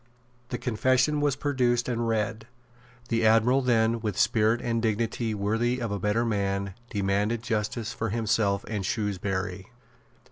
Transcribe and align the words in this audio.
The 0.49 0.57
confession 0.57 1.21
was 1.21 1.35
produced 1.35 1.87
and 1.87 2.07
read. 2.07 2.47
The 3.09 3.23
Admiral 3.23 3.61
then, 3.61 3.99
with 3.99 4.17
spirit 4.17 4.59
and 4.59 4.81
dignity 4.81 5.35
worthy 5.35 5.79
of 5.79 5.91
a 5.91 5.99
better 5.99 6.25
man, 6.25 6.73
demanded 6.89 7.43
justice 7.43 7.93
for 7.93 8.09
himself 8.09 8.65
and 8.67 8.83
Shrewsbury. 8.83 9.67